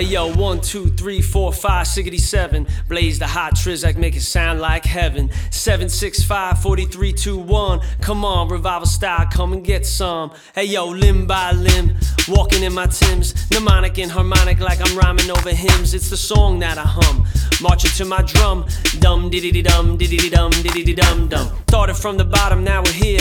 Hey 0.00 0.06
yo, 0.06 0.32
one, 0.34 0.62
two, 0.62 0.88
three, 0.88 1.20
four, 1.20 1.52
five, 1.52 1.86
siggity 1.86 2.18
seven. 2.18 2.66
Blaze 2.88 3.18
the 3.18 3.26
hot 3.26 3.54
trizak, 3.54 3.98
make 3.98 4.16
it 4.16 4.22
sound 4.22 4.58
like 4.58 4.86
heaven. 4.86 5.28
Seven, 5.50 5.90
six, 5.90 6.22
five, 6.22 6.62
forty, 6.62 6.86
three, 6.86 7.12
two, 7.12 7.36
one. 7.36 7.80
Come 8.00 8.24
on, 8.24 8.48
revival 8.48 8.86
style, 8.86 9.26
come 9.30 9.52
and 9.52 9.62
get 9.62 9.84
some. 9.84 10.32
Hey 10.54 10.64
yo, 10.64 10.86
limb 10.86 11.26
by 11.26 11.52
limb, 11.52 11.94
walking 12.28 12.62
in 12.62 12.72
my 12.72 12.86
Tims. 12.86 13.34
Mnemonic 13.50 13.98
and 13.98 14.10
harmonic 14.10 14.58
like 14.60 14.80
I'm 14.80 14.96
rhyming 14.96 15.30
over 15.30 15.50
hymns. 15.50 15.92
It's 15.92 16.08
the 16.08 16.16
song 16.16 16.60
that 16.60 16.78
I 16.78 16.84
hum. 16.86 17.26
Marching 17.60 17.90
to 17.90 18.06
my 18.06 18.22
drum. 18.22 18.64
Dum 19.00 19.28
diddy 19.28 19.60
dum 19.60 19.98
diddy 19.98 20.30
dum 20.30 20.50
diddy 20.50 20.94
dum 20.94 21.28
dum. 21.28 21.52
Started 21.68 21.92
from 21.98 22.16
the 22.16 22.24
bottom, 22.24 22.64
now 22.64 22.82
we're 22.82 22.92
here. 22.92 23.20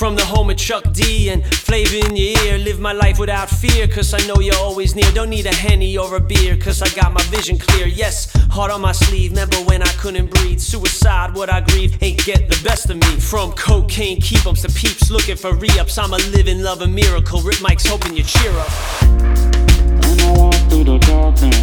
From 0.00 0.16
the 0.16 0.24
home 0.24 0.48
of 0.48 0.56
Chuck 0.56 0.94
D 0.94 1.28
and 1.28 1.44
flavor 1.44 1.96
in 2.08 2.16
your 2.16 2.34
ear. 2.46 2.56
Live 2.56 2.80
my 2.80 2.94
life 2.94 3.18
without 3.18 3.50
fear, 3.50 3.86
cause 3.86 4.14
I 4.14 4.26
know 4.26 4.40
you're 4.40 4.56
always 4.56 4.94
near. 4.94 5.04
Don't 5.12 5.28
need 5.28 5.44
a 5.44 5.54
henny 5.54 5.98
or 5.98 6.16
a 6.16 6.20
beer, 6.20 6.56
cause 6.56 6.80
I 6.80 6.88
got 6.98 7.12
my 7.12 7.20
vision 7.24 7.58
clear. 7.58 7.86
Yes, 7.86 8.32
heart 8.50 8.70
on 8.70 8.80
my 8.80 8.92
sleeve. 8.92 9.32
Remember 9.32 9.58
when 9.58 9.82
I 9.82 9.92
couldn't 9.98 10.30
breathe? 10.30 10.58
Suicide, 10.58 11.34
what 11.34 11.52
I 11.52 11.60
grieve, 11.60 12.02
ain't 12.02 12.24
get 12.24 12.48
the 12.48 12.58
best 12.64 12.88
of 12.88 12.96
me. 12.96 13.20
From 13.20 13.52
cocaine 13.52 14.22
keep 14.22 14.46
ups 14.46 14.62
to 14.62 14.70
peeps 14.70 15.10
looking 15.10 15.36
for 15.36 15.54
re 15.54 15.68
ups. 15.78 15.98
I'm 15.98 16.14
a 16.14 16.18
living, 16.32 16.62
loving 16.62 16.94
miracle. 16.94 17.42
Rip 17.42 17.60
Mike's 17.60 17.86
hoping 17.86 18.16
you 18.16 18.22
cheer 18.22 18.52
up. 18.52 18.70
And 19.02 20.18
I 20.22 20.32
walk 20.32 20.54
through 20.70 20.84
the 20.84 20.96
darkness, 20.96 21.60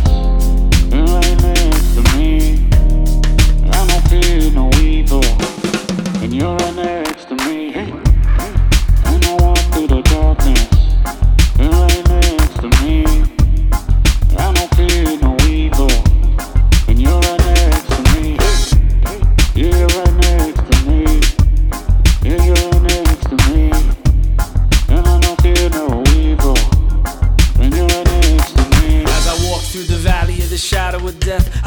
next 0.91 1.95
to 1.95 2.01
me. 2.15 2.67
I 3.71 3.87
don't 3.87 4.07
fear 4.09 4.36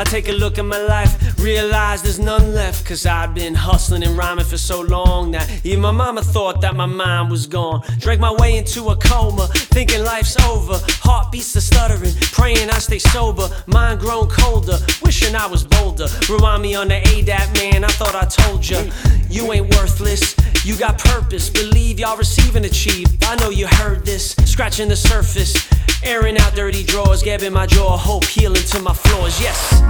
I 0.01 0.05
take 0.05 0.31
a 0.31 0.33
look 0.33 0.59
at 0.59 0.65
my 0.65 0.79
life, 0.79 1.39
realize 1.39 2.01
there's 2.01 2.19
none 2.19 2.55
left. 2.55 2.87
Cause 2.87 3.05
I've 3.05 3.35
been 3.35 3.55
hustling 3.55 4.03
and 4.03 4.17
rhyming 4.17 4.47
for 4.47 4.57
so 4.57 4.81
long 4.81 5.31
now. 5.31 5.47
Even 5.63 5.81
my 5.81 5.91
mama 5.91 6.23
thought 6.23 6.63
that 6.63 6.75
my 6.75 6.87
mind 6.87 7.31
was 7.31 7.47
gone. 7.47 7.83
Drank 7.99 8.19
my 8.19 8.33
way 8.33 8.57
into 8.57 8.89
a 8.89 8.97
coma, 8.97 9.47
thinking 9.53 10.03
life's 10.03 10.39
over. 10.47 10.81
Heartbeats 11.03 11.55
are 11.55 11.61
stuttering, 11.61 12.15
praying 12.33 12.71
I 12.71 12.79
stay 12.79 12.99
sober. 12.99 13.47
Mind 13.67 14.01
grown 14.01 14.27
colder, 14.31 14.79
wishing 15.03 15.37
I 15.37 15.47
was 15.47 15.65
bolder. 15.65 16.07
Remind 16.31 16.63
me 16.63 16.75
on 16.75 16.89
the 16.89 17.03
ADAP, 17.03 17.53
man, 17.57 17.85
I 17.85 17.89
thought 17.89 18.15
I 18.15 18.25
told 18.25 18.67
ya. 18.67 18.83
You 19.29 19.53
ain't 19.53 19.69
worthless, 19.77 20.35
you 20.65 20.79
got 20.79 20.97
purpose. 20.97 21.51
Believe 21.51 22.01
y'all 22.01 22.17
receive 22.17 22.57
and 22.57 22.65
achieve. 22.65 23.07
I 23.25 23.37
know 23.37 23.51
you 23.51 23.67
heard 23.67 24.07
this, 24.07 24.35
scratching 24.47 24.89
the 24.89 24.97
surface. 24.97 25.55
Airing 26.03 26.39
out 26.39 26.55
dirty 26.55 26.83
drawers, 26.83 27.23
gabbing 27.23 27.53
my 27.53 27.67
jaw, 27.67 27.97
hope 27.97 28.25
healing 28.25 28.63
to 28.63 28.81
my 28.81 28.95
floors. 28.95 29.41
Yes. 29.41 29.81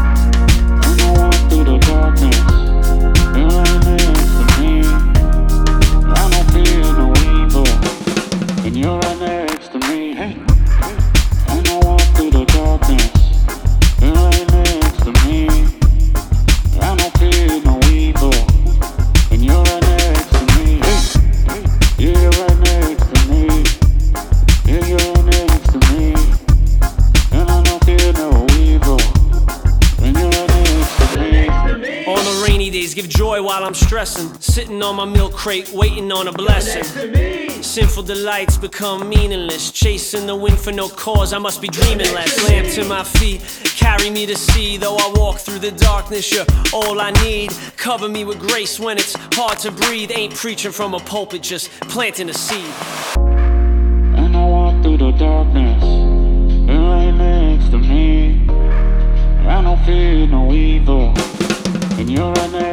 On 32.21 32.27
the 32.27 32.47
rainy 32.47 32.69
days, 32.69 32.93
give 32.93 33.09
joy 33.09 33.43
while 33.43 33.65
I'm 33.65 33.73
stressing. 33.73 34.39
Sitting 34.41 34.83
on 34.83 34.97
my 34.97 35.07
milk 35.07 35.33
crate, 35.33 35.71
waiting 35.73 36.13
on 36.13 36.29
a 36.29 36.33
blessing. 36.33 36.85
Sinful 37.63 38.03
delights 38.03 38.59
become 38.59 39.09
meaningless. 39.09 39.71
Chasing 39.71 40.27
the 40.27 40.37
wind 40.37 40.59
for 40.59 40.71
no 40.71 40.91
cause, 40.91 41.33
I 41.33 41.39
must 41.39 41.63
be 41.63 41.69
dreaming 41.69 42.13
less. 42.13 42.47
Lamp 42.47 42.69
to 42.75 42.85
my 42.85 43.05
feet, 43.05 43.41
carry 43.65 44.11
me 44.11 44.27
to 44.27 44.37
sea. 44.37 44.77
Though 44.77 44.97
I 44.97 45.11
walk 45.17 45.39
through 45.39 45.61
the 45.61 45.71
darkness, 45.71 46.31
you're 46.31 46.45
all 46.75 47.01
I 47.01 47.11
need. 47.25 47.53
Cover 47.79 48.07
me 48.07 48.25
with 48.25 48.39
grace 48.39 48.79
when 48.79 48.99
it's 48.99 49.15
hard 49.33 49.59
to 49.61 49.71
breathe. 49.71 50.11
Ain't 50.15 50.35
preaching 50.35 50.73
from 50.73 50.93
a 50.93 51.01
pulpit, 51.01 51.43
just 51.43 51.71
planting 51.89 52.29
a 52.29 52.35
seed. 52.35 52.75
And 53.17 54.37
I 54.37 54.45
walk 54.45 54.83
through 54.83 54.99
the 54.99 55.13
darkness, 55.13 55.83
and 55.83 56.69
right 56.69 57.13
next 57.13 57.71
to 57.71 57.79
me. 57.79 58.47
I 59.49 59.63
don't 59.63 59.83
fear 59.87 60.27
no 60.27 60.53
evil, 60.53 61.15
and 62.01 62.09
you're 62.11 62.33
me. 62.49 62.70